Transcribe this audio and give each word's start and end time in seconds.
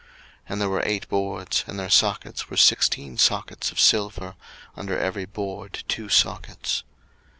02:036:030 0.01 0.09
And 0.49 0.61
there 0.61 0.69
were 0.69 0.83
eight 0.83 1.07
boards; 1.09 1.63
and 1.67 1.77
their 1.77 1.89
sockets 1.91 2.49
were 2.49 2.57
sixteen 2.57 3.19
sockets 3.19 3.71
of 3.71 3.79
silver, 3.79 4.33
under 4.75 4.97
every 4.97 5.25
board 5.25 5.83
two 5.87 6.09
sockets. 6.09 6.81